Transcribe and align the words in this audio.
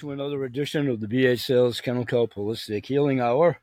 to 0.00 0.12
another 0.12 0.44
edition 0.44 0.88
of 0.88 0.98
the 0.98 1.06
BH 1.06 1.40
Sales 1.40 1.82
Chemical 1.82 2.26
Holistic 2.26 2.86
Healing 2.86 3.20
Hour 3.20 3.58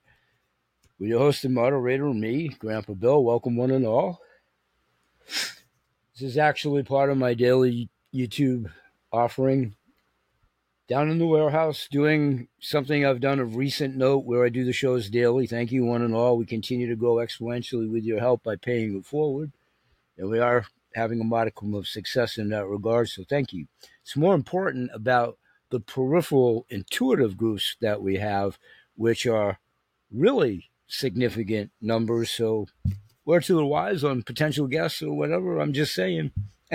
with 0.99 1.09
your 1.09 1.17
host 1.17 1.43
and 1.45 1.55
moderator, 1.55 2.13
me, 2.13 2.49
Grandpa 2.59 2.93
Bill. 2.93 3.23
Welcome, 3.23 3.55
one 3.55 3.71
and 3.71 3.87
all. 3.87 4.21
This 5.25 6.21
is 6.21 6.37
actually 6.37 6.83
part 6.83 7.09
of 7.09 7.17
my 7.17 7.33
daily 7.33 7.89
YouTube 8.13 8.69
offering. 9.11 9.73
Down 10.87 11.09
in 11.09 11.17
the 11.17 11.25
warehouse, 11.25 11.87
doing 11.89 12.49
something 12.59 13.03
I've 13.03 13.19
done 13.19 13.39
of 13.39 13.55
recent 13.55 13.95
note 13.95 14.23
where 14.23 14.45
I 14.45 14.49
do 14.49 14.63
the 14.63 14.73
shows 14.73 15.09
daily. 15.09 15.47
Thank 15.47 15.71
you, 15.71 15.85
one 15.85 16.03
and 16.03 16.13
all. 16.13 16.37
We 16.37 16.45
continue 16.45 16.87
to 16.87 16.95
grow 16.95 17.15
exponentially 17.15 17.91
with 17.91 18.03
your 18.03 18.19
help 18.19 18.43
by 18.43 18.57
paying 18.57 18.95
it 18.95 19.07
forward. 19.07 19.51
And 20.19 20.29
we 20.29 20.37
are 20.37 20.67
having 20.93 21.19
a 21.19 21.23
modicum 21.23 21.73
of 21.73 21.87
success 21.87 22.37
in 22.37 22.49
that 22.49 22.67
regard, 22.67 23.09
so 23.09 23.23
thank 23.27 23.53
you. 23.53 23.65
It's 24.03 24.15
more 24.15 24.35
important 24.35 24.91
about 24.93 25.39
the 25.69 25.79
peripheral 25.79 26.65
intuitive 26.69 27.37
groups 27.37 27.75
that 27.81 28.01
we 28.01 28.17
have, 28.17 28.57
which 28.95 29.25
are 29.25 29.59
really 30.11 30.69
significant 30.87 31.71
numbers. 31.81 32.31
So, 32.31 32.67
word 33.25 33.43
to 33.43 33.55
the 33.55 33.65
wise 33.65 34.03
on 34.03 34.23
potential 34.23 34.67
guests 34.67 35.01
or 35.01 35.13
whatever. 35.13 35.59
I'm 35.59 35.73
just 35.73 35.93
saying. 35.93 36.31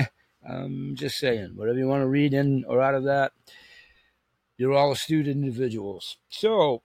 I'm 0.48 0.94
just 0.96 1.18
saying. 1.18 1.52
Whatever 1.54 1.78
you 1.78 1.88
want 1.88 2.02
to 2.02 2.08
read 2.08 2.34
in 2.34 2.64
or 2.68 2.80
out 2.80 2.94
of 2.94 3.04
that, 3.04 3.32
you're 4.56 4.74
all 4.74 4.92
astute 4.92 5.28
individuals. 5.28 6.18
So, 6.28 6.82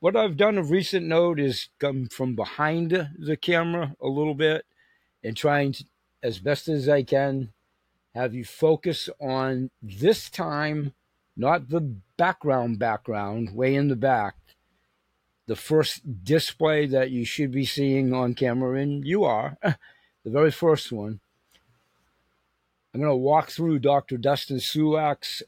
what 0.00 0.16
I've 0.16 0.36
done 0.36 0.58
of 0.58 0.70
recent 0.70 1.06
note 1.06 1.38
is 1.38 1.68
come 1.78 2.08
from 2.08 2.34
behind 2.34 3.10
the 3.18 3.36
camera 3.36 3.94
a 4.00 4.08
little 4.08 4.34
bit 4.34 4.64
and 5.22 5.36
trying 5.36 5.72
to, 5.74 5.84
as 6.22 6.38
best 6.38 6.68
as 6.68 6.88
I 6.88 7.02
can, 7.02 7.52
have 8.14 8.34
you 8.34 8.44
focus 8.44 9.08
on 9.20 9.70
this 9.80 10.28
time 10.28 10.92
not 11.36 11.68
the 11.68 11.80
background 12.16 12.78
background 12.78 13.54
way 13.54 13.74
in 13.74 13.88
the 13.88 13.96
back. 13.96 14.34
The 15.46 15.56
first 15.56 16.24
display 16.24 16.86
that 16.86 17.10
you 17.10 17.24
should 17.24 17.50
be 17.50 17.64
seeing 17.64 18.12
on 18.12 18.34
camera 18.34 18.80
and 18.80 19.04
you 19.06 19.24
are 19.24 19.58
the 19.62 19.76
very 20.30 20.50
first 20.50 20.92
one. 20.92 21.20
I'm 22.94 23.00
going 23.00 23.10
to 23.10 23.16
walk 23.16 23.50
through 23.50 23.78
dr 23.78 24.16
dustin 24.18 24.58
sulak's 24.58 25.42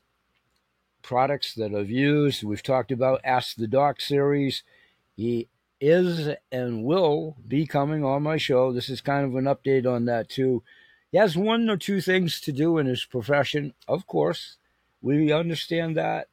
products 1.03 1.55
that 1.55 1.75
i've 1.75 1.91
used. 1.91 2.43
We've 2.43 2.63
talked 2.63 2.91
about 2.91 3.21
ask 3.23 3.57
the 3.57 3.69
doc 3.69 4.01
series. 4.01 4.63
He 5.15 5.49
is 5.81 6.35
and 6.51 6.85
will 6.85 7.37
be 7.47 7.67
coming 7.67 8.05
on 8.05 8.23
my 8.23 8.39
show. 8.39 8.73
This 8.73 8.89
is 8.89 9.01
kind 9.01 9.27
of 9.27 9.37
an 9.37 9.45
update 9.45 9.87
on 9.87 10.07
that 10.07 10.29
too. 10.31 10.63
He 11.13 11.19
has 11.19 11.37
one 11.37 11.69
or 11.69 11.77
two 11.77 12.01
things 12.01 12.41
to 12.41 12.53
do 12.53 12.79
in 12.79 12.87
his 12.87 13.05
profession 13.05 13.75
of 13.87 14.07
course 14.07 14.57
we 15.05 15.31
understand 15.33 15.99
that. 15.99 16.29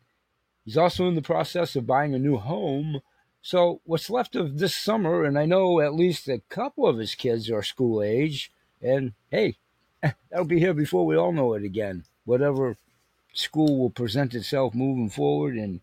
He's 0.64 0.78
also 0.78 1.08
in 1.08 1.16
the 1.16 1.22
process 1.22 1.76
of 1.76 1.86
buying 1.86 2.16
a 2.16 2.20
new 2.20 2.38
home. 2.38 3.02
So, 3.42 3.82
what's 3.84 4.10
left 4.10 4.36
of 4.36 4.60
this 4.60 4.74
summer, 4.74 5.26
and 5.26 5.38
I 5.38 5.46
know 5.46 5.82
at 5.82 5.94
least 5.94 6.30
a 6.30 6.42
couple 6.48 6.88
of 6.88 6.98
his 6.98 7.14
kids 7.14 7.52
are 7.52 7.64
school 7.64 8.02
age, 8.02 8.50
and 8.82 9.12
hey, 9.30 9.58
that'll 10.02 10.46
be 10.46 10.60
here 10.60 10.74
before 10.74 11.06
we 11.06 11.18
all 11.18 11.34
know 11.34 11.54
it 11.54 11.64
again. 11.64 12.06
Whatever 12.24 12.78
school 13.34 13.78
will 13.78 13.90
present 13.90 14.34
itself 14.36 14.74
moving 14.74 15.10
forward, 15.10 15.56
and 15.56 15.82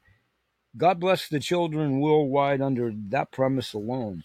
God 0.76 0.98
bless 0.98 1.28
the 1.28 1.40
children 1.40 2.00
worldwide 2.00 2.62
under 2.62 2.92
that 3.10 3.30
premise 3.30 3.74
alone. 3.74 4.24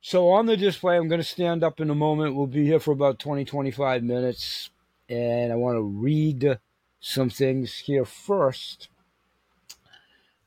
So, 0.00 0.30
on 0.30 0.46
the 0.46 0.56
display, 0.56 0.96
I'm 0.96 1.08
going 1.08 1.20
to 1.20 1.24
stand 1.24 1.62
up 1.62 1.78
in 1.78 1.90
a 1.90 1.94
moment. 1.94 2.34
We'll 2.34 2.46
be 2.48 2.64
here 2.64 2.80
for 2.80 2.90
about 2.90 3.20
20, 3.20 3.44
25 3.44 4.02
minutes 4.02 4.70
and 5.08 5.52
I 5.52 5.56
want 5.56 5.76
to 5.76 5.82
read 5.82 6.58
some 7.00 7.30
things 7.30 7.78
here 7.78 8.04
first. 8.04 8.88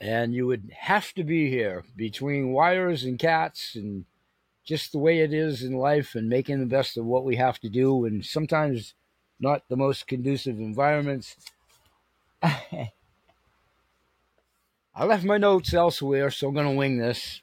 And 0.02 0.34
you 0.34 0.48
would 0.48 0.72
have 0.78 1.14
to 1.14 1.24
be 1.24 1.50
here 1.50 1.84
between 1.96 2.52
wires 2.52 3.04
and 3.04 3.20
cats 3.20 3.76
and 3.76 4.06
just 4.66 4.92
the 4.92 5.00
way 5.00 5.20
it 5.20 5.34
is 5.34 5.64
in 5.64 5.74
life 5.74 6.16
and 6.16 6.30
making 6.30 6.60
the 6.60 6.66
best 6.66 6.98
of 6.98 7.06
what 7.06 7.26
we 7.26 7.36
have 7.36 7.60
to 7.60 7.70
do 7.70 8.06
and 8.06 8.26
sometimes 8.26 8.94
not 9.40 9.64
the 9.68 9.76
most 9.76 10.08
conducive 10.08 10.60
environments. 10.60 11.36
I 12.42 12.92
left 15.06 15.24
my 15.24 15.38
notes 15.38 15.74
elsewhere, 15.74 16.30
so 16.30 16.48
I'm 16.50 16.54
going 16.54 16.70
to 16.70 16.76
wing 16.76 16.98
this. 16.98 17.42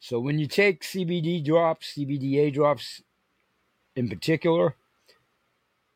So 0.00 0.18
when 0.18 0.38
you 0.38 0.46
take 0.46 0.82
CBD 0.82 1.44
drops, 1.44 1.94
CBDA 1.96 2.52
drops 2.52 3.02
in 3.94 4.08
particular, 4.08 4.76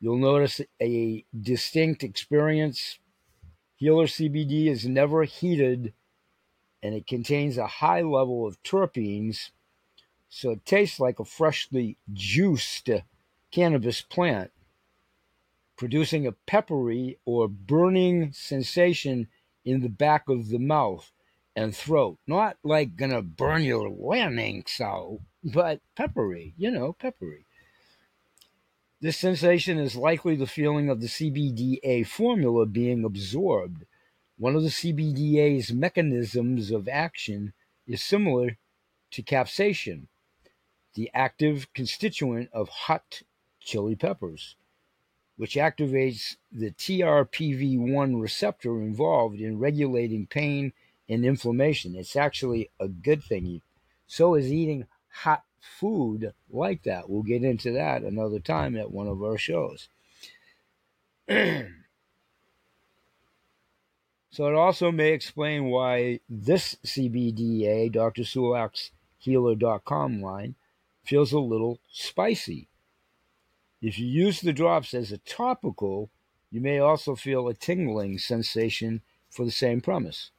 You'll 0.01 0.17
notice 0.17 0.63
a 0.81 1.25
distinct 1.39 2.03
experience. 2.03 2.99
Healer 3.77 4.07
CBD 4.07 4.67
is 4.67 4.87
never 4.87 5.25
heated 5.25 5.93
and 6.83 6.95
it 6.95 7.07
contains 7.07 7.59
a 7.59 7.67
high 7.67 8.01
level 8.01 8.47
of 8.47 8.63
terpenes, 8.63 9.51
so 10.31 10.51
it 10.53 10.65
tastes 10.65 10.99
like 10.99 11.19
a 11.19 11.25
freshly 11.25 11.99
juiced 12.13 12.89
cannabis 13.51 14.01
plant, 14.01 14.51
producing 15.77 16.27
a 16.27 16.33
peppery 16.33 17.19
or 17.27 17.49
burning 17.49 18.33
sensation 18.33 19.29
in 19.65 19.81
the 19.83 19.89
back 19.91 20.29
of 20.29 20.49
the 20.49 20.59
mouth 20.59 21.13
and 21.55 21.77
throat. 21.77 22.19
Not 22.27 22.57
like 22.63 22.97
gonna 22.97 23.21
burn 23.21 23.63
your 23.63 23.91
larynx 23.91 24.81
out, 24.81 25.21
but 25.45 25.81
peppery, 25.95 26.55
you 26.57 26.71
know, 26.71 26.95
peppery. 26.95 27.45
This 29.03 29.17
sensation 29.17 29.79
is 29.79 29.97
likely 29.97 30.37
the 30.37 30.47
feeling 30.47 30.91
of 30.91 31.01
the 31.01 31.07
CBDA 31.07 32.07
formula 32.07 32.67
being 32.67 33.03
absorbed. 33.03 33.87
One 34.37 34.55
of 34.55 34.63
the 34.63 34.69
CBDA's 34.69 35.73
mechanisms 35.73 36.71
of 36.71 36.87
action 36.87 37.55
is 37.87 38.05
similar 38.05 38.59
to 39.13 39.23
capsaicin, 39.23 40.09
the 40.93 41.11
active 41.15 41.73
constituent 41.73 42.51
of 42.53 42.69
hot 42.69 43.23
chili 43.59 43.97
peppers, 43.97 44.57
which 45.39 45.55
activates 45.55 46.37
the 46.53 46.71
TRPV1 46.71 48.21
receptor 48.21 48.83
involved 48.83 49.41
in 49.41 49.59
regulating 49.59 50.27
pain 50.27 50.75
and 51.09 51.25
inflammation. 51.25 51.97
It's 51.97 52.17
actually 52.17 52.71
a 52.79 52.89
good 52.89 53.25
thing. 53.25 53.63
So 54.07 54.35
is 54.35 54.53
eating 54.53 54.87
hot 55.09 55.45
food 55.61 56.33
like 56.51 56.83
that. 56.85 57.09
We'll 57.09 57.23
get 57.23 57.45
into 57.45 57.73
that 57.73 58.03
another 58.03 58.41
time 58.41 58.77
at 58.77 58.91
one 58.91 59.07
of 59.07 59.23
our 59.23 59.39
shows. 59.39 59.89
so 61.29 61.67
it 64.49 64.55
also 64.55 64.91
may 64.91 65.13
explain 65.13 65.67
why 65.67 66.21
this 66.29 66.77
CBDA, 66.85 67.93
Dr. 67.93 68.23
Sulak's 68.23 68.91
healer.com 69.19 70.21
line, 70.21 70.55
feels 71.05 71.33
a 71.33 71.39
little 71.39 71.79
spicy. 71.93 72.69
If 73.83 73.99
you 73.99 74.07
use 74.07 74.41
the 74.41 74.53
drops 74.53 74.93
as 74.93 75.13
a 75.13 75.19
topical, 75.19 76.11
you 76.51 76.61
may 76.61 76.79
also 76.79 77.15
feel 77.15 77.49
a 77.49 77.55
tingling 77.55 78.19
sensation 78.19 79.03
for 79.31 79.45
the 79.45 79.51
same 79.51 79.81
premise. 79.81 80.31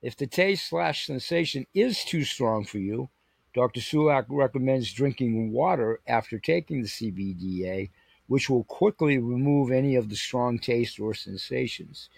If 0.00 0.16
the 0.16 0.26
taste 0.26 0.68
slash 0.68 1.06
sensation 1.06 1.66
is 1.74 2.04
too 2.04 2.24
strong 2.24 2.64
for 2.64 2.78
you, 2.78 3.10
Dr. 3.56 3.80
Sulak 3.80 4.26
recommends 4.28 4.92
drinking 4.92 5.50
water 5.50 6.00
after 6.06 6.38
taking 6.38 6.82
the 6.82 6.88
CBDA, 6.88 7.88
which 8.26 8.50
will 8.50 8.64
quickly 8.64 9.16
remove 9.16 9.70
any 9.70 9.96
of 9.96 10.10
the 10.10 10.14
strong 10.14 10.58
taste 10.58 11.00
or 11.00 11.14
sensations. 11.14 12.10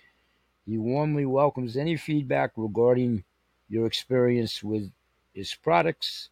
He 0.66 0.78
warmly 0.78 1.24
welcomes 1.26 1.76
any 1.76 1.96
feedback 1.96 2.50
regarding 2.56 3.22
your 3.68 3.86
experience 3.86 4.64
with 4.64 4.90
his 5.32 5.54
products. 5.54 6.30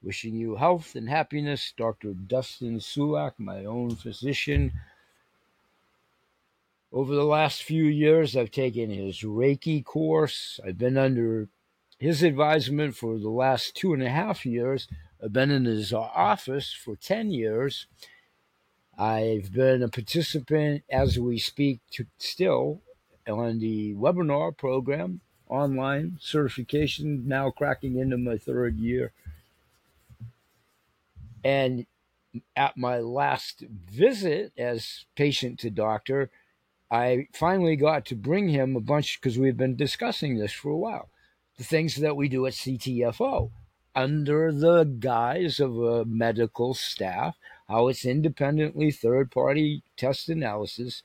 Wishing 0.00 0.36
you 0.36 0.54
health 0.54 0.94
and 0.94 1.08
happiness, 1.08 1.74
Dr. 1.76 2.14
Dustin 2.14 2.78
Sulak, 2.78 3.32
my 3.38 3.64
own 3.64 3.96
physician. 3.96 4.72
Over 6.92 7.16
the 7.16 7.24
last 7.24 7.64
few 7.64 7.86
years, 7.86 8.36
I've 8.36 8.52
taken 8.52 8.88
his 8.88 9.22
Reiki 9.22 9.84
course. 9.84 10.60
I've 10.64 10.78
been 10.78 10.96
under 10.96 11.48
his 11.98 12.22
advisement 12.22 12.94
for 12.94 13.18
the 13.18 13.30
last 13.30 13.74
two 13.74 13.92
and 13.92 14.02
a 14.02 14.10
half 14.10 14.44
years. 14.44 14.88
I've 15.22 15.32
been 15.32 15.50
in 15.50 15.64
his 15.64 15.92
office 15.92 16.72
for 16.72 16.96
10 16.96 17.30
years. 17.30 17.86
I've 18.98 19.52
been 19.52 19.82
a 19.82 19.88
participant 19.88 20.84
as 20.90 21.18
we 21.18 21.38
speak 21.38 21.80
to, 21.92 22.06
still 22.18 22.82
on 23.26 23.58
the 23.58 23.94
webinar 23.94 24.56
program, 24.56 25.20
online 25.48 26.18
certification, 26.20 27.26
now 27.26 27.50
cracking 27.50 27.98
into 27.98 28.16
my 28.16 28.36
third 28.36 28.78
year. 28.78 29.12
And 31.44 31.86
at 32.54 32.76
my 32.76 32.98
last 32.98 33.64
visit 33.90 34.52
as 34.58 35.04
patient 35.14 35.58
to 35.60 35.70
doctor, 35.70 36.30
I 36.90 37.28
finally 37.32 37.76
got 37.76 38.04
to 38.06 38.14
bring 38.14 38.48
him 38.48 38.76
a 38.76 38.80
bunch 38.80 39.20
because 39.20 39.38
we've 39.38 39.56
been 39.56 39.76
discussing 39.76 40.38
this 40.38 40.52
for 40.52 40.70
a 40.70 40.76
while 40.76 41.08
the 41.56 41.64
things 41.64 41.96
that 41.96 42.16
we 42.16 42.28
do 42.28 42.46
at 42.46 42.52
CTFO 42.52 43.50
under 43.94 44.52
the 44.52 44.84
guise 44.84 45.58
of 45.58 45.78
a 45.78 46.04
medical 46.04 46.74
staff, 46.74 47.36
how 47.66 47.88
it's 47.88 48.04
independently 48.04 48.90
third 48.90 49.30
party 49.30 49.82
test 49.96 50.28
analysis. 50.28 51.02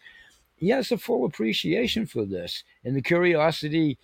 he 0.56 0.69
has 0.69 0.92
a 0.92 0.98
full 0.98 1.25
appreciation 1.25 2.06
for 2.06 2.25
this 2.25 2.63
and 2.83 2.95
the 2.95 3.01
curiosity 3.01 3.98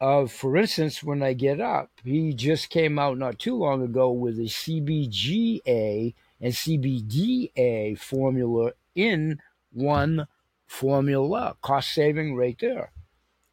of, 0.00 0.30
for 0.30 0.56
instance, 0.56 1.02
when 1.02 1.22
I 1.22 1.32
get 1.32 1.60
up, 1.60 1.90
he 2.04 2.34
just 2.34 2.68
came 2.68 2.98
out 2.98 3.16
not 3.16 3.38
too 3.38 3.56
long 3.56 3.82
ago 3.82 4.10
with 4.10 4.38
a 4.38 4.42
CBGA 4.42 6.14
and 6.40 6.52
CBDA 6.52 7.98
formula 7.98 8.72
in 8.94 9.40
one 9.72 10.26
formula, 10.66 11.56
cost 11.62 11.94
saving 11.94 12.36
right 12.36 12.56
there. 12.60 12.90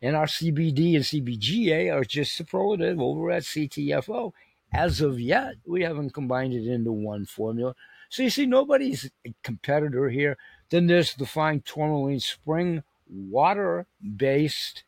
And 0.01 0.15
our 0.15 0.25
CBD 0.25 0.95
and 0.95 1.03
CBGA 1.03 1.93
are 1.93 2.03
just 2.03 2.35
superlative 2.35 2.99
over 2.99 3.31
at 3.31 3.43
CTFO. 3.43 4.31
As 4.73 5.01
of 5.01 5.19
yet, 5.19 5.55
we 5.65 5.83
haven't 5.83 6.13
combined 6.13 6.53
it 6.53 6.65
into 6.65 6.91
one 6.91 7.25
formula. 7.25 7.75
So 8.09 8.23
you 8.23 8.29
see, 8.29 8.45
nobody's 8.45 9.11
a 9.25 9.33
competitor 9.43 10.09
here. 10.09 10.37
Then 10.69 10.87
there's 10.87 11.13
the 11.13 11.25
fine 11.25 11.61
tourmaline 11.61 12.19
spring 12.19 12.83
water 13.07 13.85
based 14.15 14.83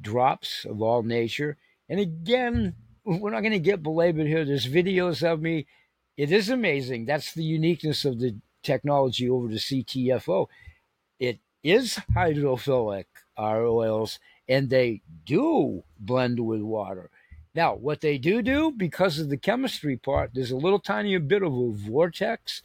drops 0.00 0.64
of 0.64 0.82
all 0.82 1.02
nature. 1.02 1.56
And 1.88 1.98
again, 1.98 2.74
we're 3.04 3.30
not 3.30 3.40
going 3.40 3.52
to 3.52 3.58
get 3.58 3.82
belabored 3.82 4.26
here. 4.26 4.44
There's 4.44 4.66
videos 4.66 5.22
of 5.22 5.40
me. 5.40 5.66
It 6.16 6.32
is 6.32 6.48
amazing. 6.48 7.06
That's 7.06 7.32
the 7.32 7.44
uniqueness 7.44 8.04
of 8.04 8.18
the 8.18 8.36
technology 8.62 9.28
over 9.28 9.48
the 9.48 9.56
CTFO. 9.56 10.46
It 11.18 11.38
is 11.66 11.98
hydrophilic, 12.14 13.06
our 13.36 13.66
oils, 13.66 14.18
and 14.48 14.70
they 14.70 15.02
do 15.24 15.82
blend 15.98 16.38
with 16.38 16.60
water. 16.60 17.10
Now, 17.54 17.74
what 17.74 18.02
they 18.02 18.18
do 18.18 18.42
do, 18.42 18.70
because 18.70 19.18
of 19.18 19.30
the 19.30 19.36
chemistry 19.36 19.96
part, 19.96 20.30
there's 20.34 20.50
a 20.50 20.56
little 20.56 20.78
tiny 20.78 21.16
bit 21.18 21.42
of 21.42 21.52
a 21.52 21.70
vortex. 21.72 22.62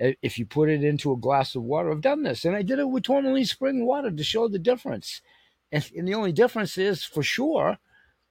Uh, 0.00 0.10
if 0.20 0.38
you 0.38 0.44
put 0.44 0.68
it 0.68 0.84
into 0.84 1.12
a 1.12 1.16
glass 1.16 1.54
of 1.54 1.62
water, 1.62 1.90
I've 1.90 2.00
done 2.00 2.24
this, 2.24 2.44
and 2.44 2.54
I 2.54 2.62
did 2.62 2.78
it 2.78 2.90
with 2.90 3.04
tourmaline 3.04 3.46
spring 3.46 3.86
water 3.86 4.10
to 4.10 4.24
show 4.24 4.48
the 4.48 4.58
difference. 4.58 5.22
And, 5.72 5.88
and 5.96 6.06
the 6.06 6.14
only 6.14 6.32
difference 6.32 6.76
is, 6.76 7.04
for 7.04 7.22
sure, 7.22 7.78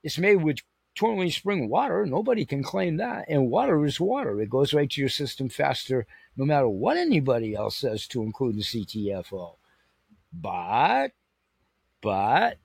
it's 0.04 0.20
made 0.20 0.44
with 0.44 0.60
tourmaline 0.94 1.32
spring 1.32 1.68
water. 1.70 2.06
Nobody 2.06 2.46
can 2.46 2.62
claim 2.62 2.98
that. 2.98 3.26
And 3.28 3.50
water 3.50 3.84
is 3.86 4.00
water. 4.00 4.40
It 4.40 4.50
goes 4.50 4.74
right 4.74 4.90
to 4.90 5.02
your 5.02 5.10
system 5.10 5.50
faster, 5.50 6.06
no 6.38 6.46
matter 6.46 6.70
what 6.70 6.98
anybody 6.98 7.56
else 7.56 7.78
says 7.78 8.06
to 8.08 8.22
include 8.22 8.58
the 8.58 8.62
CTFO. 8.62 9.56
But, 10.42 11.10
but, 12.02 12.58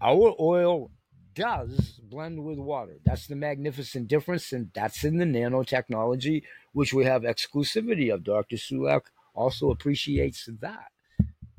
our 0.00 0.34
oil 0.40 0.90
does 1.34 2.00
blend 2.02 2.44
with 2.44 2.58
water. 2.58 2.98
That's 3.04 3.26
the 3.26 3.36
magnificent 3.36 4.08
difference, 4.08 4.52
and 4.52 4.70
that's 4.74 5.04
in 5.04 5.18
the 5.18 5.24
nanotechnology, 5.24 6.42
which 6.72 6.94
we 6.94 7.04
have 7.04 7.22
exclusivity 7.22 8.12
of. 8.12 8.24
Dr. 8.24 8.56
Sulak 8.56 9.02
also 9.34 9.70
appreciates 9.70 10.48
that. 10.60 10.90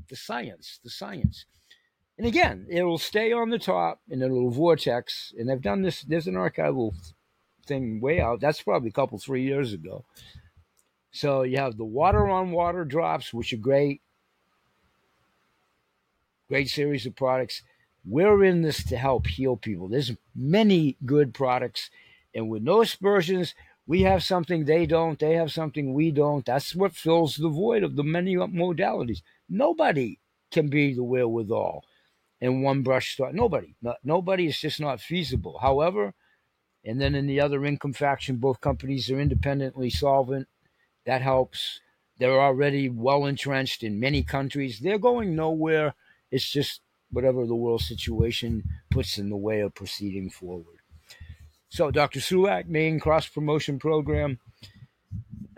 The 0.07 0.15
science, 0.15 0.79
the 0.83 0.89
science. 0.89 1.45
And 2.17 2.25
again, 2.25 2.67
it'll 2.69 2.97
stay 2.97 3.33
on 3.33 3.49
the 3.49 3.59
top 3.59 3.99
in 4.09 4.21
a 4.21 4.27
little 4.27 4.51
vortex. 4.51 5.33
And 5.37 5.51
I've 5.51 5.61
done 5.61 5.81
this, 5.81 6.01
there's 6.03 6.27
an 6.27 6.35
archival 6.35 6.93
thing 7.65 7.99
way 7.99 8.21
out. 8.21 8.39
That's 8.39 8.61
probably 8.61 8.89
a 8.89 8.93
couple, 8.93 9.17
three 9.17 9.43
years 9.43 9.73
ago. 9.73 10.05
So 11.11 11.43
you 11.43 11.57
have 11.57 11.77
the 11.77 11.85
water 11.85 12.27
on 12.27 12.51
water 12.51 12.85
drops, 12.85 13.33
which 13.33 13.51
are 13.53 13.57
great. 13.57 14.01
Great 16.47 16.69
series 16.69 17.05
of 17.05 17.15
products. 17.15 17.63
We're 18.05 18.43
in 18.43 18.61
this 18.61 18.83
to 18.85 18.97
help 18.97 19.27
heal 19.27 19.57
people. 19.57 19.87
There's 19.87 20.11
many 20.35 20.95
good 21.05 21.33
products. 21.33 21.89
And 22.35 22.49
with 22.49 22.61
no 22.61 22.81
aspersions, 22.81 23.55
we 23.87 24.01
have 24.01 24.23
something 24.23 24.65
they 24.65 24.85
don't. 24.85 25.17
They 25.17 25.33
have 25.33 25.51
something 25.51 25.93
we 25.93 26.11
don't. 26.11 26.45
That's 26.45 26.75
what 26.75 26.95
fills 26.95 27.35
the 27.35 27.49
void 27.49 27.83
of 27.83 27.95
the 27.95 28.03
many 28.03 28.35
modalities. 28.35 29.21
Nobody 29.49 30.19
can 30.51 30.69
be 30.69 30.93
the 30.93 31.03
wherewithal 31.03 31.83
in 32.41 32.61
one 32.61 32.83
brush 32.83 33.13
stroke. 33.13 33.33
Nobody, 33.33 33.75
not, 33.81 33.97
nobody. 34.03 34.47
is 34.47 34.59
just 34.59 34.79
not 34.79 35.01
feasible. 35.01 35.59
However, 35.61 36.13
and 36.83 37.01
then 37.01 37.15
in 37.15 37.25
the 37.25 37.41
other 37.41 37.65
income 37.65 37.93
faction, 37.93 38.37
both 38.37 38.61
companies 38.61 39.09
are 39.09 39.19
independently 39.19 39.89
solvent. 39.89 40.47
That 41.05 41.21
helps. 41.21 41.79
They're 42.17 42.39
already 42.39 42.89
well 42.89 43.25
entrenched 43.25 43.83
in 43.83 43.99
many 43.99 44.23
countries. 44.23 44.79
They're 44.79 44.99
going 44.99 45.35
nowhere. 45.35 45.95
It's 46.31 46.49
just 46.49 46.81
whatever 47.11 47.45
the 47.45 47.55
world 47.55 47.81
situation 47.81 48.63
puts 48.91 49.17
in 49.17 49.29
the 49.29 49.37
way 49.37 49.61
of 49.61 49.75
proceeding 49.75 50.29
forward. 50.29 50.79
So, 51.69 51.91
Dr. 51.91 52.19
Sulak, 52.19 52.67
main 52.67 52.99
cross 52.99 53.27
promotion 53.27 53.79
program, 53.79 54.39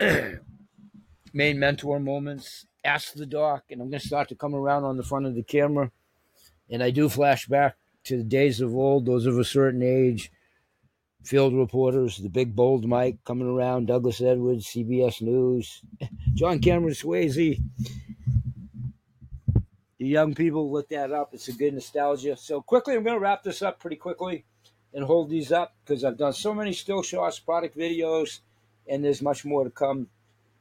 main 0.00 1.58
mentor 1.58 2.00
moments, 2.00 2.66
ask 2.84 3.14
the 3.14 3.26
doc, 3.26 3.64
and 3.70 3.80
I'm 3.80 3.90
going 3.90 4.00
to 4.00 4.06
start 4.06 4.28
to 4.30 4.34
come 4.34 4.54
around 4.54 4.84
on 4.84 4.96
the 4.96 5.02
front 5.02 5.26
of 5.26 5.34
the 5.34 5.42
camera 5.42 5.90
and 6.70 6.82
I 6.82 6.90
do 6.90 7.08
flash 7.08 7.46
back 7.46 7.76
to 8.04 8.16
the 8.16 8.24
days 8.24 8.60
of 8.60 8.74
old, 8.74 9.06
those 9.06 9.26
of 9.26 9.38
a 9.38 9.44
certain 9.44 9.82
age, 9.82 10.30
field 11.22 11.54
reporters, 11.54 12.18
the 12.18 12.28
big 12.28 12.54
bold 12.54 12.86
Mike 12.86 13.18
coming 13.24 13.48
around, 13.48 13.86
Douglas 13.86 14.20
Edwards, 14.20 14.66
CBS 14.66 15.20
News, 15.22 15.82
John 16.34 16.58
Cameron 16.60 16.94
Swayze. 16.94 17.60
The 19.98 20.06
young 20.06 20.34
people 20.34 20.70
look 20.70 20.88
that 20.90 21.12
up. 21.12 21.30
It's 21.32 21.48
a 21.48 21.52
good 21.52 21.74
nostalgia. 21.74 22.36
So 22.36 22.60
quickly, 22.62 22.94
I'm 22.94 23.02
going 23.02 23.16
to 23.16 23.20
wrap 23.20 23.42
this 23.42 23.62
up 23.62 23.80
pretty 23.80 23.96
quickly 23.96 24.44
and 24.94 25.04
hold 25.04 25.28
these 25.28 25.52
up 25.52 25.74
because 25.84 26.04
I've 26.04 26.16
done 26.16 26.32
so 26.32 26.54
many 26.54 26.72
still 26.72 27.02
shots, 27.02 27.38
product 27.38 27.76
videos, 27.76 28.40
and 28.88 29.04
there's 29.04 29.22
much 29.22 29.44
more 29.44 29.64
to 29.64 29.70
come. 29.70 30.08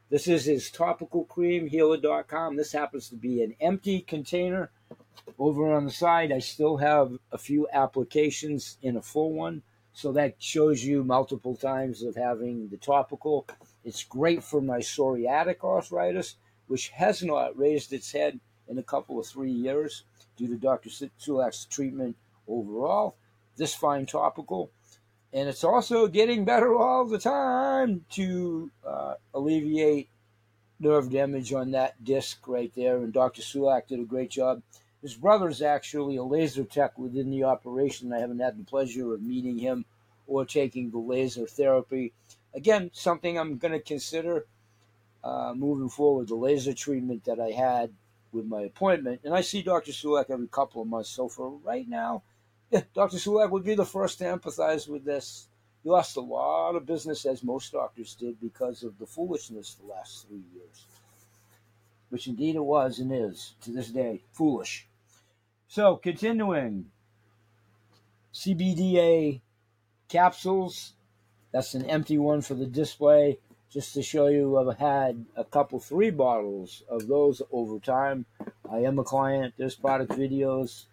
This 0.09 0.27
is 0.27 0.45
his 0.45 0.71
topical 0.71 1.25
cream, 1.25 1.67
healer.com. 1.67 2.55
This 2.55 2.71
happens 2.71 3.09
to 3.09 3.15
be 3.15 3.43
an 3.43 3.55
empty 3.61 4.01
container 4.01 4.71
over 5.39 5.73
on 5.73 5.85
the 5.85 5.91
side, 5.91 6.31
I 6.31 6.39
still 6.39 6.77
have 6.77 7.17
a 7.31 7.37
few 7.37 7.67
applications 7.71 8.77
in 8.81 8.97
a 8.97 9.01
full 9.01 9.33
one. 9.33 9.61
So 9.93 10.11
that 10.13 10.35
shows 10.41 10.83
you 10.83 11.03
multiple 11.03 11.55
times 11.55 12.03
of 12.03 12.15
having 12.15 12.69
the 12.69 12.77
topical. 12.77 13.47
It's 13.83 14.03
great 14.03 14.43
for 14.43 14.61
my 14.61 14.77
psoriatic 14.77 15.63
arthritis, 15.63 16.35
which 16.67 16.89
has 16.89 17.23
not 17.23 17.57
raised 17.57 17.93
its 17.93 18.11
head 18.11 18.39
in 18.69 18.77
a 18.77 18.83
couple 18.83 19.19
of 19.19 19.25
three 19.25 19.51
years 19.51 20.03
due 20.35 20.47
to 20.47 20.55
Dr. 20.55 20.89
Sulak's 20.89 21.65
treatment 21.65 22.15
overall. 22.47 23.15
This 23.55 23.73
fine 23.73 24.05
topical. 24.05 24.69
And 25.33 25.49
it's 25.49 25.63
also 25.63 26.07
getting 26.07 26.45
better 26.45 26.75
all 26.75 27.05
the 27.05 27.19
time 27.19 28.05
to 28.11 28.71
uh, 28.85 29.15
alleviate 29.33 30.09
nerve 30.79 31.11
damage 31.11 31.53
on 31.53 31.71
that 31.71 32.03
disc 32.03 32.47
right 32.47 32.71
there. 32.75 32.97
And 32.97 33.11
Dr. 33.11 33.41
Sulak 33.41 33.87
did 33.87 33.99
a 33.99 34.05
great 34.05 34.29
job. 34.29 34.61
His 35.01 35.15
brother's 35.15 35.61
actually 35.61 36.15
a 36.17 36.23
laser 36.23 36.63
tech 36.63 36.97
within 36.97 37.29
the 37.29 37.43
operation. 37.43 38.13
I 38.13 38.19
haven't 38.19 38.39
had 38.39 38.57
the 38.57 38.63
pleasure 38.63 39.13
of 39.13 39.21
meeting 39.21 39.57
him 39.57 39.85
or 40.27 40.45
taking 40.45 40.91
the 40.91 40.97
laser 40.97 41.47
therapy. 41.47 42.13
Again, 42.53 42.89
something 42.93 43.37
I'm 43.37 43.57
going 43.57 43.73
to 43.73 43.79
consider 43.79 44.45
uh, 45.23 45.53
moving 45.55 45.89
forward. 45.89 46.27
The 46.27 46.35
laser 46.35 46.73
treatment 46.73 47.25
that 47.25 47.39
I 47.39 47.51
had 47.51 47.91
with 48.31 48.45
my 48.45 48.61
appointment, 48.61 49.21
and 49.23 49.33
I 49.33 49.41
see 49.41 49.61
Dr. 49.61 49.91
Sulak 49.91 50.29
every 50.29 50.47
couple 50.47 50.81
of 50.81 50.87
months. 50.87 51.09
So 51.09 51.29
for 51.29 51.51
right 51.63 51.87
now, 51.87 52.23
yeah, 52.71 52.81
Dr. 52.93 53.17
Sulak 53.17 53.51
would 53.51 53.63
be 53.63 53.75
the 53.75 53.85
first 53.85 54.19
to 54.19 54.25
empathize 54.25 54.87
with 54.87 55.05
this. 55.05 55.47
He 55.83 55.89
lost 55.89 56.17
a 56.17 56.21
lot 56.21 56.75
of 56.75 56.85
business, 56.85 57.25
as 57.25 57.43
most 57.43 57.71
doctors 57.71 58.15
did, 58.15 58.39
because 58.41 58.83
of 58.83 58.97
the 58.99 59.05
foolishness 59.05 59.75
the 59.75 59.87
last 59.87 60.27
three 60.27 60.43
years 60.53 60.85
which 62.09 62.27
indeed 62.27 62.55
it 62.55 62.63
was 62.63 62.99
and 62.99 63.11
is 63.11 63.53
to 63.61 63.71
this 63.71 63.89
day 63.89 64.21
foolish. 64.31 64.87
So, 65.67 65.97
continuing 65.97 66.91
CBDA 68.33 69.41
capsules. 70.07 70.93
That's 71.51 71.73
an 71.73 71.85
empty 71.85 72.17
one 72.17 72.41
for 72.41 72.53
the 72.53 72.65
display. 72.65 73.39
Just 73.77 73.93
to 73.93 74.01
show 74.01 74.25
you, 74.25 74.57
I've 74.57 74.79
had 74.79 75.23
a 75.35 75.43
couple, 75.43 75.79
three 75.79 76.09
bottles 76.09 76.81
of 76.89 77.07
those 77.07 77.43
over 77.51 77.77
time. 77.77 78.25
I 78.67 78.79
am 78.79 78.97
a 78.97 79.03
client. 79.03 79.53
There's 79.55 79.75
product 79.75 80.13
videos. 80.13 80.85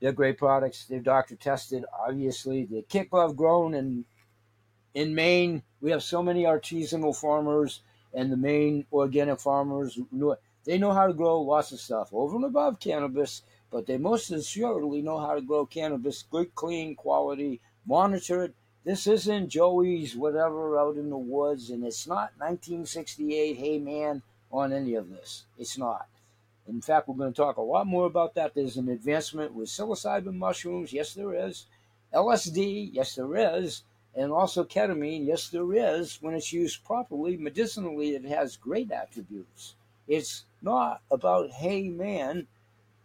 They're 0.00 0.12
great 0.12 0.38
products. 0.38 0.86
They're 0.86 1.00
doctor 1.00 1.36
tested, 1.36 1.84
obviously. 1.92 2.64
They're 2.64 2.80
kick 2.80 3.12
love 3.12 3.36
grown 3.36 3.74
in 3.74 4.06
in 4.94 5.14
Maine. 5.14 5.62
We 5.82 5.90
have 5.90 6.02
so 6.02 6.22
many 6.22 6.44
artisanal 6.44 7.14
farmers 7.14 7.82
and 8.14 8.32
the 8.32 8.38
Maine 8.38 8.86
organic 8.90 9.38
farmers 9.38 10.00
they 10.64 10.78
know 10.78 10.92
how 10.92 11.06
to 11.06 11.12
grow 11.12 11.42
lots 11.42 11.72
of 11.72 11.80
stuff 11.80 12.08
over 12.14 12.36
and 12.36 12.46
above 12.46 12.80
cannabis, 12.80 13.42
but 13.70 13.86
they 13.86 13.98
most 13.98 14.30
assuredly 14.30 15.02
know 15.02 15.18
how 15.18 15.34
to 15.34 15.42
grow 15.42 15.66
cannabis 15.66 16.24
good, 16.30 16.54
clean, 16.54 16.94
quality, 16.94 17.60
monitored. 17.84 18.54
This 18.84 19.06
isn't 19.06 19.50
Joey's 19.50 20.16
whatever 20.16 20.78
out 20.78 20.96
in 20.96 21.10
the 21.10 21.18
woods, 21.18 21.70
and 21.70 21.84
it's 21.84 22.06
not 22.06 22.32
1968 22.38 23.56
Hey 23.56 23.78
Man 23.78 24.22
on 24.50 24.72
any 24.72 24.94
of 24.94 25.10
this. 25.10 25.44
It's 25.58 25.76
not. 25.76 26.08
In 26.66 26.80
fact, 26.80 27.08
we're 27.08 27.16
going 27.16 27.32
to 27.32 27.36
talk 27.36 27.56
a 27.56 27.62
lot 27.62 27.86
more 27.86 28.06
about 28.06 28.34
that. 28.34 28.54
There's 28.54 28.76
an 28.76 28.88
advancement 28.88 29.54
with 29.54 29.68
psilocybin 29.68 30.34
mushrooms. 30.34 30.92
Yes, 30.92 31.14
there 31.14 31.34
is. 31.34 31.66
LSD. 32.14 32.90
Yes, 32.92 33.14
there 33.14 33.34
is 33.36 33.82
and 34.18 34.32
also 34.32 34.64
ketamine. 34.64 35.26
Yes, 35.26 35.48
there 35.48 35.72
is. 35.72 36.18
When 36.20 36.34
it's 36.34 36.52
used 36.52 36.84
properly, 36.84 37.36
medicinally, 37.36 38.16
it 38.16 38.24
has 38.24 38.56
great 38.56 38.90
attributes. 38.90 39.74
It's 40.08 40.44
not 40.60 41.02
about, 41.10 41.50
hey, 41.50 41.88
man, 41.88 42.48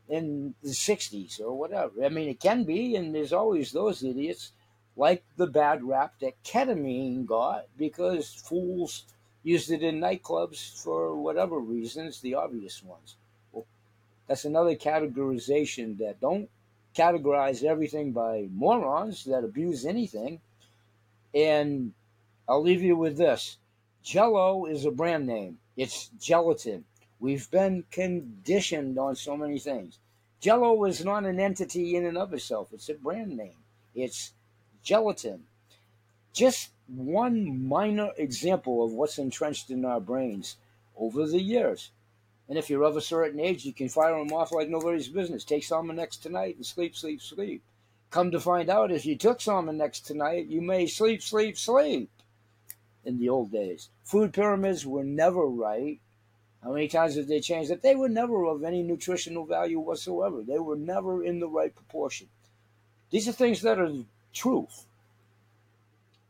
in 0.10 0.56
the 0.64 0.70
60s 0.70 1.40
or 1.40 1.54
whatever. 1.54 2.04
I 2.04 2.10
mean, 2.10 2.30
it 2.30 2.40
can 2.40 2.64
be, 2.64 2.96
and 2.96 3.14
there's 3.14 3.34
always 3.34 3.72
those 3.72 4.04
idiots 4.04 4.52
like 4.96 5.24
the 5.38 5.48
bad 5.48 5.84
rap 5.84 6.14
that 6.22 6.44
ketamine 6.44 7.26
got 7.26 7.66
because 7.78 8.34
fools 8.34 9.06
used 9.44 9.72
it 9.72 9.84
in 9.84 10.00
nightclubs 10.00 10.82
for 10.82 11.16
whatever 11.16 11.60
reasons, 11.60 12.22
the 12.22 12.36
obvious 12.36 12.84
ones. 12.84 13.16
Well, 13.52 13.66
that's 14.28 14.46
another 14.46 14.76
categorization 14.76 15.98
that 15.98 16.22
don't 16.22 16.50
categorize 16.96 17.64
everything 17.64 18.12
by 18.12 18.48
morons 18.52 19.26
that 19.26 19.44
abuse 19.44 19.86
anything. 19.86 20.40
And 21.34 21.94
I'll 22.48 22.62
leave 22.62 22.84
you 22.84 22.96
with 22.96 23.18
this 23.18 23.58
Jello 24.04 24.66
is 24.66 24.86
a 24.86 24.92
brand 24.92 25.26
name, 25.26 25.60
it's 25.76 26.10
gelatin. 26.20 26.86
We've 27.20 27.50
been 27.50 27.86
conditioned 27.90 29.00
on 29.00 29.16
so 29.16 29.38
many 29.38 29.58
things. 29.58 29.98
Jello 30.42 30.84
is 30.84 31.06
not 31.06 31.26
an 31.26 31.40
entity 31.40 31.96
in 31.96 32.06
and 32.06 32.18
of 32.18 32.34
itself, 32.34 32.70
it's 32.74 32.90
a 32.90 32.96
brand 32.96 33.38
name. 33.38 33.56
It's 33.96 34.34
gelatin. 34.84 35.44
Just 36.34 36.72
one 36.88 37.68
minor 37.68 38.12
example 38.18 38.84
of 38.84 38.92
what's 38.92 39.18
entrenched 39.18 39.70
in 39.70 39.86
our 39.86 40.00
brains 40.00 40.58
over 40.98 41.26
the 41.26 41.42
years. 41.42 41.92
And 42.50 42.58
if 42.58 42.70
you're 42.70 42.84
of 42.84 42.98
a 42.98 43.02
certain 43.02 43.40
age, 43.40 43.66
you 43.66 43.74
can 43.74 43.90
fire 43.90 44.18
them 44.18 44.34
off 44.34 44.52
like 44.52 44.70
nobody's 44.70 45.08
business. 45.08 45.44
Take 45.44 45.64
Sominex 45.64 46.22
tonight 46.22 46.58
and 46.58 46.66
sleep, 46.66 46.96
sleep, 46.96 47.22
sleep. 47.22 47.64
Come 48.12 48.32
to 48.32 48.40
find 48.40 48.70
out, 48.70 48.92
if 48.92 49.06
you 49.06 49.18
took 49.18 49.40
Sominex 49.40 50.04
tonight, 50.04 50.48
you 50.48 50.62
may 50.62 50.86
sleep, 50.86 51.24
sleep, 51.24 51.58
sleep. 51.58 52.10
In 53.06 53.18
the 53.20 53.30
old 53.30 53.52
days, 53.52 53.90
food 54.04 54.34
pyramids 54.34 54.86
were 54.86 55.04
never 55.04 55.46
right. 55.46 56.00
How 56.64 56.72
many 56.72 56.88
times 56.88 57.16
did 57.16 57.28
they 57.28 57.42
change 57.42 57.68
that? 57.68 57.82
They 57.82 57.96
were 57.96 58.08
never 58.08 58.46
of 58.46 58.64
any 58.64 58.82
nutritional 58.82 59.46
value 59.46 59.80
whatsoever. 59.80 60.42
They 60.42 60.60
were 60.60 60.78
never 60.78 61.24
in 61.24 61.40
the 61.40 61.50
right 61.50 61.76
proportion. 61.76 62.28
These 63.10 63.28
are 63.28 63.34
things 63.34 63.62
that 63.64 63.80
are 63.80 63.92
truth. 64.34 64.86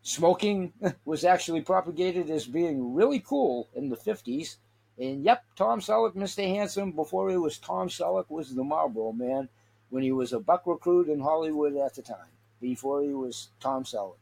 Smoking 0.03 0.73
was 1.05 1.23
actually 1.23 1.61
propagated 1.61 2.29
as 2.29 2.45
being 2.45 2.93
really 2.93 3.19
cool 3.19 3.69
in 3.73 3.89
the 3.89 3.95
50s. 3.95 4.57
And 4.99 5.23
yep, 5.23 5.43
Tom 5.55 5.79
Selleck, 5.79 6.13
Mr. 6.13 6.45
Handsome, 6.45 6.91
before 6.91 7.29
he 7.29 7.37
was 7.37 7.57
Tom 7.57 7.87
Selleck, 7.87 8.29
was 8.29 8.53
the 8.53 8.63
Marlboro 8.63 9.11
man 9.11 9.49
when 9.89 10.03
he 10.03 10.11
was 10.11 10.33
a 10.33 10.39
buck 10.39 10.63
recruit 10.65 11.07
in 11.07 11.19
Hollywood 11.19 11.75
at 11.77 11.95
the 11.95 12.01
time, 12.01 12.29
before 12.61 13.01
he 13.01 13.13
was 13.13 13.49
Tom 13.59 13.85
Selleck. 13.85 14.17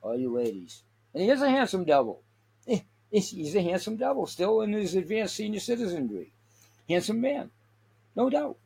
All 0.00 0.16
you 0.16 0.34
ladies. 0.34 0.82
And 1.14 1.22
he 1.22 1.28
is 1.28 1.42
a 1.42 1.50
handsome 1.50 1.84
devil. 1.84 2.22
Eh, 2.66 2.80
he's 3.10 3.54
a 3.54 3.62
handsome 3.62 3.96
devil, 3.96 4.26
still 4.26 4.62
in 4.62 4.72
his 4.72 4.94
advanced 4.94 5.36
senior 5.36 5.60
citizenry. 5.60 6.32
Handsome 6.88 7.20
man. 7.20 7.50
No 8.16 8.30
doubt. 8.30 8.56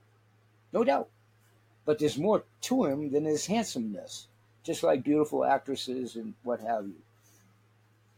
No 0.72 0.84
doubt. 0.84 1.08
But 1.84 1.98
there's 1.98 2.18
more 2.18 2.44
to 2.62 2.84
him 2.84 3.10
than 3.10 3.24
his 3.24 3.46
handsomeness 3.46 4.28
just 4.66 4.82
like 4.82 5.04
beautiful 5.04 5.44
actresses 5.44 6.16
and 6.16 6.34
what 6.42 6.60
have 6.60 6.86
you. 6.86 6.96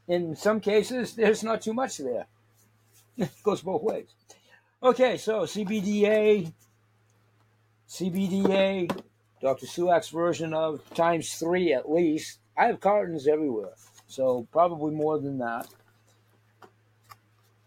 In 0.09 0.35
some 0.35 0.59
cases, 0.61 1.15
there's 1.15 1.45
not 1.45 1.61
too 1.61 1.75
much 1.75 1.99
there. 1.99 2.27
it 3.19 3.31
goes 3.43 3.61
both 3.61 3.83
ways. 3.83 4.07
Okay, 4.83 5.19
so 5.19 5.43
CBDA, 5.43 6.51
CBDA, 7.89 9.03
Dr. 9.43 9.67
Sulak's 9.67 10.09
version 10.09 10.55
of 10.55 10.83
times 10.95 11.35
three 11.35 11.75
at 11.75 11.91
least. 11.91 12.39
I 12.57 12.67
have 12.67 12.81
cartons 12.81 13.29
everywhere, 13.29 13.75
so 14.07 14.49
probably 14.51 14.95
more 14.95 15.19
than 15.19 15.39
that. 15.39 15.69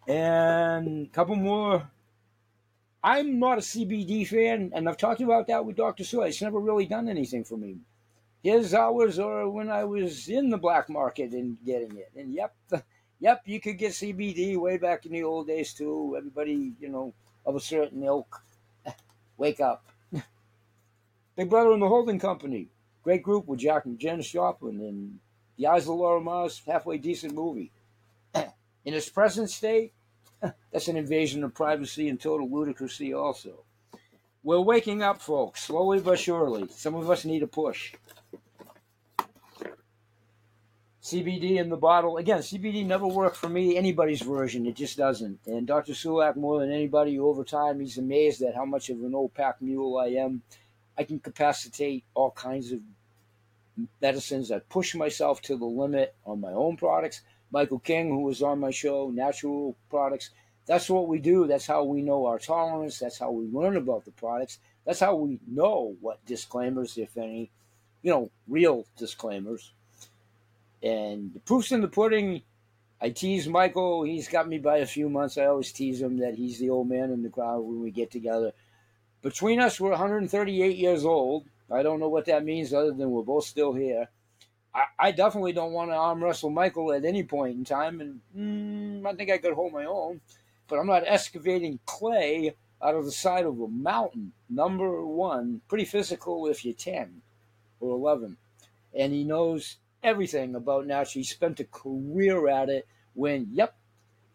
And 0.07 1.05
a 1.05 1.09
couple 1.11 1.35
more. 1.35 1.89
I'm 3.03 3.39
not 3.39 3.57
a 3.57 3.61
CBD 3.61 4.27
fan, 4.27 4.71
and 4.75 4.87
I've 4.87 4.97
talked 4.97 5.21
about 5.21 5.47
that 5.47 5.65
with 5.65 5.75
Dr. 5.75 6.03
Sulak. 6.03 6.29
It's 6.29 6.41
never 6.41 6.59
really 6.59 6.85
done 6.85 7.07
anything 7.07 7.43
for 7.43 7.57
me 7.57 7.77
his 8.43 8.73
hours 8.73 9.19
or 9.19 9.49
when 9.49 9.69
I 9.69 9.83
was 9.83 10.27
in 10.27 10.49
the 10.49 10.57
black 10.57 10.89
market 10.89 11.31
and 11.31 11.57
getting 11.65 11.97
it. 11.97 12.11
And 12.15 12.33
yep, 12.33 12.55
yep, 13.19 13.41
you 13.45 13.59
could 13.59 13.77
get 13.77 13.91
CBD 13.91 14.57
way 14.57 14.77
back 14.77 15.05
in 15.05 15.11
the 15.11 15.23
old 15.23 15.47
days 15.47 15.73
too. 15.73 16.15
Everybody, 16.17 16.73
you 16.79 16.89
know, 16.89 17.13
of 17.45 17.55
a 17.55 17.59
certain 17.59 18.03
ilk, 18.03 18.43
wake 19.37 19.59
up. 19.59 19.85
Big 21.35 21.49
Brother 21.49 21.71
and 21.71 21.81
the 21.81 21.87
Holding 21.87 22.19
Company, 22.19 22.69
great 23.03 23.23
group 23.23 23.47
with 23.47 23.59
Jack 23.59 23.85
and 23.85 23.99
Janis 23.99 24.29
Joplin 24.29 24.79
and 24.79 25.19
The 25.57 25.67
Eyes 25.67 25.87
of 25.87 25.95
Laura 25.95 26.21
Mars, 26.21 26.61
halfway 26.65 26.97
decent 26.97 27.33
movie. 27.33 27.71
in 28.35 28.93
its 28.93 29.09
present 29.09 29.49
state, 29.49 29.93
that's 30.71 30.87
an 30.87 30.97
invasion 30.97 31.43
of 31.43 31.53
privacy 31.53 32.09
and 32.09 32.19
total 32.19 32.49
ludicrousy 32.49 33.15
also. 33.15 33.63
We're 34.43 34.59
waking 34.59 35.03
up, 35.03 35.21
folks, 35.21 35.61
slowly 35.61 35.99
but 35.99 36.17
surely. 36.17 36.67
Some 36.69 36.95
of 36.95 37.09
us 37.11 37.25
need 37.25 37.43
a 37.43 37.47
push. 37.47 37.93
CBD 41.01 41.57
in 41.57 41.69
the 41.69 41.77
bottle. 41.77 42.17
Again, 42.17 42.39
CBD 42.39 42.85
never 42.85 43.07
worked 43.07 43.35
for 43.35 43.49
me, 43.49 43.75
anybody's 43.75 44.21
version. 44.21 44.67
It 44.67 44.75
just 44.75 44.97
doesn't. 44.97 45.39
And 45.47 45.65
Dr. 45.65 45.93
Sulak, 45.93 46.35
more 46.35 46.59
than 46.59 46.71
anybody 46.71 47.17
over 47.17 47.43
time, 47.43 47.79
he's 47.79 47.97
amazed 47.97 48.43
at 48.43 48.53
how 48.53 48.65
much 48.65 48.89
of 48.91 49.01
an 49.03 49.15
old 49.15 49.33
pack 49.33 49.61
mule 49.61 49.97
I 49.97 50.07
am. 50.09 50.43
I 50.95 51.03
can 51.03 51.19
capacitate 51.19 52.03
all 52.13 52.29
kinds 52.29 52.71
of 52.71 52.81
medicines. 53.99 54.51
I 54.51 54.59
push 54.59 54.93
myself 54.93 55.41
to 55.43 55.57
the 55.57 55.65
limit 55.65 56.13
on 56.23 56.39
my 56.39 56.51
own 56.51 56.77
products. 56.77 57.21
Michael 57.51 57.79
King, 57.79 58.09
who 58.09 58.21
was 58.21 58.43
on 58.43 58.59
my 58.59 58.71
show, 58.71 59.09
natural 59.09 59.75
products. 59.89 60.29
That's 60.67 60.87
what 60.87 61.07
we 61.07 61.17
do. 61.17 61.47
That's 61.47 61.65
how 61.65 61.83
we 61.83 62.03
know 62.03 62.27
our 62.27 62.37
tolerance. 62.37 62.99
That's 62.99 63.17
how 63.17 63.31
we 63.31 63.45
learn 63.47 63.75
about 63.75 64.05
the 64.05 64.11
products. 64.11 64.59
That's 64.85 64.99
how 64.99 65.15
we 65.15 65.39
know 65.47 65.95
what 65.99 66.23
disclaimers, 66.27 66.99
if 66.99 67.17
any, 67.17 67.49
you 68.03 68.11
know, 68.11 68.29
real 68.47 68.85
disclaimers 68.97 69.71
and 70.83 71.33
the 71.33 71.39
proof's 71.39 71.71
in 71.71 71.81
the 71.81 71.87
pudding. 71.87 72.41
I 73.01 73.09
tease 73.09 73.47
Michael. 73.47 74.03
He's 74.03 74.27
got 74.27 74.47
me 74.47 74.59
by 74.59 74.77
a 74.77 74.85
few 74.85 75.09
months. 75.09 75.37
I 75.37 75.45
always 75.45 75.71
tease 75.71 76.01
him 76.01 76.17
that 76.19 76.35
he's 76.35 76.59
the 76.59 76.69
old 76.69 76.89
man 76.89 77.11
in 77.11 77.23
the 77.23 77.29
crowd 77.29 77.61
when 77.61 77.81
we 77.81 77.91
get 77.91 78.11
together. 78.11 78.51
Between 79.21 79.59
us, 79.59 79.79
we're 79.79 79.91
138 79.91 80.77
years 80.77 81.05
old. 81.05 81.45
I 81.71 81.83
don't 81.83 81.99
know 81.99 82.09
what 82.09 82.25
that 82.25 82.43
means 82.43 82.73
other 82.73 82.91
than 82.91 83.11
we're 83.11 83.23
both 83.23 83.45
still 83.45 83.73
here. 83.73 84.09
I, 84.73 84.85
I 84.99 85.11
definitely 85.11 85.53
don't 85.53 85.73
want 85.73 85.91
to 85.91 85.95
arm 85.95 86.23
wrestle 86.23 86.49
Michael 86.49 86.93
at 86.93 87.05
any 87.05 87.23
point 87.23 87.57
in 87.57 87.65
time, 87.65 88.01
and 88.01 88.21
mm, 88.37 89.07
I 89.07 89.15
think 89.15 89.29
I 89.29 89.37
could 89.37 89.53
hold 89.53 89.73
my 89.73 89.85
own. 89.85 90.21
But 90.67 90.79
I'm 90.79 90.87
not 90.87 91.03
excavating 91.05 91.79
clay 91.85 92.55
out 92.81 92.95
of 92.95 93.05
the 93.05 93.11
side 93.11 93.45
of 93.45 93.59
a 93.59 93.67
mountain. 93.67 94.33
Number 94.49 95.05
one, 95.05 95.61
pretty 95.67 95.85
physical 95.85 96.47
if 96.47 96.65
you're 96.65 96.73
10 96.73 97.21
or 97.79 97.95
11. 97.95 98.37
And 98.97 99.13
he 99.13 99.23
knows 99.23 99.77
everything 100.03 100.55
about 100.55 100.87
Nash. 100.87 101.13
He 101.13 101.23
spent 101.23 101.59
a 101.59 101.65
career 101.65 102.47
at 102.47 102.69
it 102.69 102.87
when, 103.13 103.47
yep, 103.51 103.75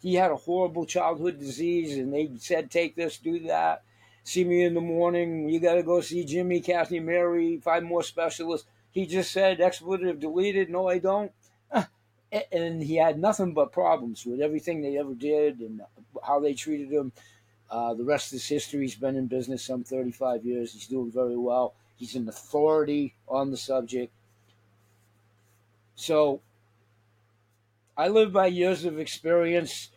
he 0.00 0.14
had 0.14 0.30
a 0.30 0.36
horrible 0.36 0.86
childhood 0.86 1.38
disease 1.38 1.96
and 1.96 2.12
they 2.12 2.30
said, 2.38 2.70
take 2.70 2.96
this, 2.96 3.18
do 3.18 3.40
that. 3.46 3.82
See 4.22 4.44
me 4.44 4.64
in 4.64 4.74
the 4.74 4.80
morning. 4.80 5.48
You 5.48 5.60
got 5.60 5.74
to 5.74 5.82
go 5.82 6.00
see 6.00 6.24
Jimmy, 6.24 6.60
Kathy, 6.60 7.00
Mary, 7.00 7.58
five 7.62 7.82
more 7.82 8.02
specialists. 8.02 8.68
He 8.90 9.06
just 9.06 9.32
said, 9.32 9.60
expletive 9.60 10.20
deleted. 10.20 10.70
No, 10.70 10.88
I 10.88 10.98
don't. 10.98 11.32
And 12.52 12.82
he 12.82 12.96
had 12.96 13.20
nothing 13.20 13.54
but 13.54 13.70
problems 13.70 14.26
with 14.26 14.40
everything 14.40 14.82
they 14.82 14.98
ever 14.98 15.14
did 15.14 15.60
and 15.60 15.80
how 16.26 16.40
they 16.40 16.54
treated 16.54 16.90
him. 16.90 17.12
Uh, 17.70 17.94
the 17.94 18.04
rest 18.04 18.32
his 18.32 18.46
history, 18.46 18.82
he's 18.82 18.96
been 18.96 19.16
in 19.16 19.28
business 19.28 19.64
some 19.64 19.84
35 19.84 20.44
years. 20.44 20.72
He's 20.72 20.88
doing 20.88 21.10
very 21.10 21.36
well. 21.36 21.74
He's 21.96 22.16
an 22.16 22.28
authority 22.28 23.14
on 23.28 23.52
the 23.52 23.56
subject. 23.56 24.12
So 25.96 26.42
I 27.96 28.08
live 28.08 28.32
by 28.32 28.46
years 28.48 28.84
of 28.84 28.98
experience. 29.00 29.88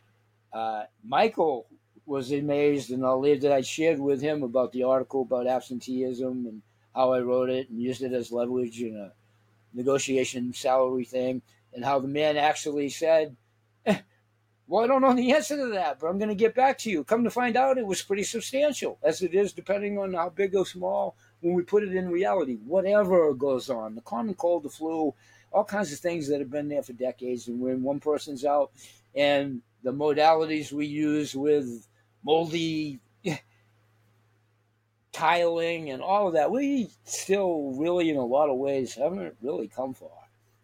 Uh, 0.52 0.84
Michael 1.04 1.68
was 2.06 2.32
amazed, 2.32 2.92
and 2.92 3.06
I'll 3.06 3.20
leave 3.20 3.42
that 3.42 3.52
I 3.52 3.62
shared 3.62 4.00
with 4.00 4.22
him 4.22 4.42
about 4.42 4.72
the 4.72 4.84
article 4.84 5.22
about 5.22 5.46
absenteeism 5.46 6.46
and 6.48 6.62
how 6.96 7.12
I 7.12 7.20
wrote 7.20 7.50
it 7.50 7.70
and 7.70 7.82
used 7.82 8.02
it 8.02 8.14
as 8.14 8.32
leverage 8.32 8.82
in 8.82 8.96
a 8.96 9.12
negotiation 9.74 10.54
salary 10.54 11.04
thing, 11.04 11.42
and 11.74 11.84
how 11.84 12.00
the 12.00 12.08
man 12.08 12.38
actually 12.38 12.90
said, 12.90 13.36
eh, 13.86 14.00
Well, 14.68 14.84
I 14.84 14.88
don't 14.88 15.02
know 15.02 15.14
the 15.14 15.34
answer 15.34 15.58
to 15.58 15.68
that, 15.74 16.00
but 16.00 16.08
I'm 16.08 16.18
going 16.18 16.30
to 16.30 16.36
get 16.36 16.56
back 16.56 16.78
to 16.80 16.90
you. 16.90 17.04
Come 17.04 17.26
to 17.26 17.30
find 17.30 17.58
out, 17.58 17.78
it 17.78 17.86
was 17.86 18.02
pretty 18.02 18.24
substantial, 18.24 18.98
as 19.04 19.22
it 19.22 19.36
is 19.36 19.52
depending 19.52 19.98
on 20.00 20.14
how 20.14 20.30
big 20.30 20.56
or 20.56 20.66
small 20.66 21.16
when 21.42 21.54
we 21.54 21.64
put 21.64 21.84
it 21.84 21.94
in 21.94 22.10
reality. 22.10 22.56
Whatever 22.56 23.34
goes 23.34 23.70
on, 23.70 23.96
the 23.96 24.02
common 24.02 24.34
cold, 24.34 24.64
the 24.64 24.70
flu, 24.70 25.14
all 25.52 25.64
kinds 25.64 25.92
of 25.92 26.00
things 26.00 26.28
that 26.28 26.40
have 26.40 26.52
been 26.52 26.70
there 26.70 26.84
for 26.84 26.94
decades. 26.94 27.48
And 27.48 27.60
when 27.60 27.84
one 27.84 28.00
person's 28.00 28.46
out, 28.46 28.72
and 29.16 29.62
the 29.84 29.92
modalities 29.92 30.72
we 30.72 30.86
use 30.86 31.36
with 31.36 31.88
moldy 32.24 33.00
tiling 35.12 35.90
and 35.90 36.02
all 36.02 36.28
of 36.28 36.34
that, 36.34 36.52
we 36.52 36.90
still 37.04 37.74
really, 37.78 38.10
in 38.10 38.18
a 38.18 38.26
lot 38.26 38.50
of 38.50 38.58
ways, 38.58 38.96
haven't 38.96 39.36
really 39.42 39.68
come 39.68 39.94
far. 39.94 40.10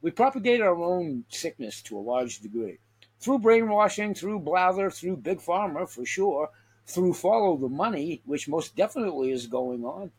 We 0.02 0.12
propagate 0.12 0.62
our 0.62 0.76
own 0.76 1.26
sickness 1.30 1.82
to 1.84 1.98
a 1.98 2.00
large 2.00 2.40
degree 2.40 2.78
through 3.20 3.40
brainwashing, 3.40 4.14
through 4.14 4.40
blather, 4.40 4.92
through 4.92 5.18
big 5.18 5.40
pharma 5.40 5.90
for 5.90 6.06
sure, 6.06 6.50
through 6.86 7.14
follow 7.14 7.58
the 7.58 7.70
money, 7.70 8.22
which 8.26 8.48
most 8.48 8.76
definitely 8.76 9.32
is 9.32 9.48
going 9.48 9.84
on. 9.84 10.12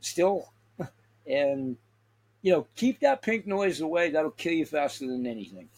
Still, 0.00 0.52
and 1.26 1.76
you 2.42 2.52
know, 2.52 2.66
keep 2.74 3.00
that 3.00 3.22
pink 3.22 3.46
noise 3.46 3.80
away. 3.80 4.10
That'll 4.10 4.32
kill 4.32 4.52
you 4.52 4.66
faster 4.66 5.06
than 5.06 5.26
anything. 5.26 5.68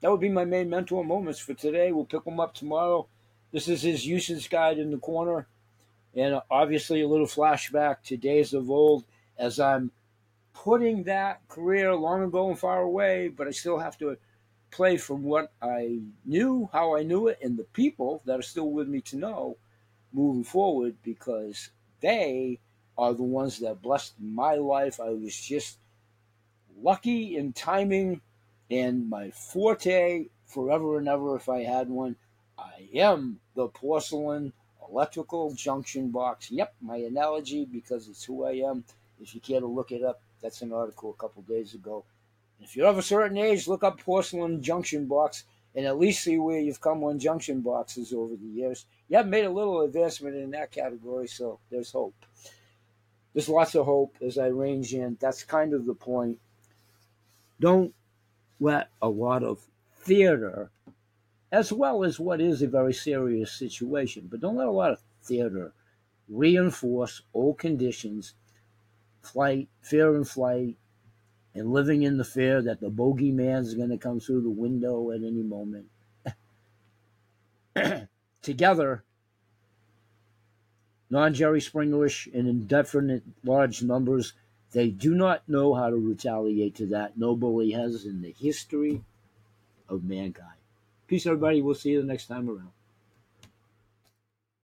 That 0.00 0.10
would 0.10 0.20
be 0.20 0.28
my 0.28 0.44
main 0.44 0.70
mentor 0.70 1.04
moments 1.04 1.40
for 1.40 1.54
today. 1.54 1.90
We'll 1.90 2.04
pick 2.04 2.24
them 2.24 2.40
up 2.40 2.54
tomorrow. 2.54 3.08
This 3.52 3.68
is 3.68 3.82
his 3.82 4.06
usage 4.06 4.50
guide 4.50 4.78
in 4.78 4.90
the 4.90 4.98
corner, 4.98 5.46
and 6.14 6.40
obviously 6.50 7.00
a 7.00 7.08
little 7.08 7.26
flashback 7.26 7.96
to 8.04 8.16
days 8.16 8.52
of 8.52 8.70
old 8.70 9.04
as 9.38 9.58
I'm 9.58 9.90
putting 10.52 11.04
that 11.04 11.46
career 11.48 11.94
long 11.94 12.22
ago 12.22 12.48
and 12.48 12.58
far 12.58 12.80
away, 12.80 13.28
but 13.28 13.46
I 13.46 13.50
still 13.50 13.78
have 13.78 13.98
to 13.98 14.16
play 14.70 14.96
from 14.96 15.22
what 15.22 15.52
I 15.62 16.00
knew, 16.24 16.68
how 16.72 16.96
I 16.96 17.02
knew 17.02 17.28
it, 17.28 17.38
and 17.42 17.56
the 17.56 17.64
people 17.64 18.22
that 18.26 18.38
are 18.38 18.42
still 18.42 18.70
with 18.70 18.88
me 18.88 19.00
to 19.02 19.16
know 19.16 19.56
moving 20.12 20.44
forward 20.44 20.96
because 21.02 21.70
they 22.00 22.58
are 22.98 23.14
the 23.14 23.22
ones 23.22 23.58
that 23.60 23.82
blessed 23.82 24.14
my 24.20 24.54
life. 24.54 25.00
I 25.00 25.10
was 25.10 25.38
just 25.38 25.78
lucky 26.82 27.36
in 27.36 27.52
timing 27.52 28.20
and 28.70 29.08
my 29.08 29.30
forte 29.30 30.26
forever 30.46 30.98
and 30.98 31.08
ever 31.08 31.36
if 31.36 31.48
I 31.48 31.62
had 31.62 31.88
one. 31.88 32.16
I 32.58 32.88
am 32.94 33.40
the 33.54 33.68
porcelain 33.68 34.52
electrical 34.88 35.52
junction 35.52 36.10
box. 36.10 36.50
Yep, 36.50 36.74
my 36.80 36.96
analogy 36.96 37.64
because 37.64 38.08
it's 38.08 38.24
who 38.24 38.44
I 38.44 38.52
am. 38.52 38.84
If 39.20 39.34
you 39.34 39.40
care 39.40 39.60
to 39.60 39.66
look 39.66 39.92
it 39.92 40.02
up, 40.02 40.20
that's 40.42 40.62
an 40.62 40.72
article 40.72 41.10
a 41.10 41.20
couple 41.20 41.42
days 41.42 41.74
ago. 41.74 42.04
If 42.60 42.76
you're 42.76 42.86
of 42.86 42.98
a 42.98 43.02
certain 43.02 43.36
age, 43.36 43.68
look 43.68 43.84
up 43.84 44.00
porcelain 44.00 44.62
junction 44.62 45.06
box 45.06 45.44
and 45.74 45.84
at 45.84 45.98
least 45.98 46.24
see 46.24 46.38
where 46.38 46.58
you've 46.58 46.80
come 46.80 47.04
on 47.04 47.18
junction 47.18 47.60
boxes 47.60 48.12
over 48.12 48.34
the 48.34 48.46
years. 48.46 48.86
You 49.08 49.18
have 49.18 49.28
made 49.28 49.44
a 49.44 49.50
little 49.50 49.82
advancement 49.82 50.36
in 50.36 50.50
that 50.52 50.72
category, 50.72 51.28
so 51.28 51.58
there's 51.70 51.92
hope. 51.92 52.14
There's 53.36 53.50
lots 53.50 53.74
of 53.74 53.84
hope 53.84 54.16
as 54.22 54.38
I 54.38 54.46
range 54.46 54.94
in. 54.94 55.18
That's 55.20 55.44
kind 55.44 55.74
of 55.74 55.84
the 55.84 55.92
point. 55.92 56.38
Don't 57.60 57.94
let 58.58 58.88
a 59.02 59.10
lot 59.10 59.42
of 59.42 59.66
theater, 59.94 60.70
as 61.52 61.70
well 61.70 62.02
as 62.02 62.18
what 62.18 62.40
is 62.40 62.62
a 62.62 62.66
very 62.66 62.94
serious 62.94 63.52
situation, 63.52 64.28
but 64.30 64.40
don't 64.40 64.56
let 64.56 64.68
a 64.68 64.70
lot 64.70 64.92
of 64.92 65.02
theater 65.22 65.74
reinforce 66.30 67.20
old 67.34 67.58
conditions, 67.58 68.32
flight, 69.20 69.68
fear 69.82 70.16
and 70.16 70.26
flight, 70.26 70.78
and 71.54 71.70
living 71.70 72.04
in 72.04 72.16
the 72.16 72.24
fear 72.24 72.62
that 72.62 72.80
the 72.80 72.90
bogeyman 72.90 73.60
is 73.60 73.74
going 73.74 73.90
to 73.90 73.98
come 73.98 74.18
through 74.18 74.40
the 74.40 74.48
window 74.48 75.10
at 75.10 75.20
any 75.20 75.42
moment. 75.42 75.88
Together, 78.40 79.04
non 81.10 81.34
Jerry 81.34 81.60
Springerish 81.60 82.32
and 82.34 82.48
indefinite 82.48 83.22
large 83.44 83.82
numbers, 83.82 84.32
they 84.72 84.90
do 84.90 85.14
not 85.14 85.48
know 85.48 85.74
how 85.74 85.90
to 85.90 85.96
retaliate 85.96 86.74
to 86.76 86.86
that. 86.86 87.16
Nobody 87.16 87.72
has 87.72 88.04
in 88.04 88.22
the 88.22 88.34
history 88.38 89.02
of 89.88 90.04
mankind. 90.04 90.58
Peace, 91.06 91.26
everybody. 91.26 91.62
We'll 91.62 91.74
see 91.74 91.90
you 91.90 92.00
the 92.00 92.06
next 92.06 92.26
time 92.26 92.48
around. 92.48 92.72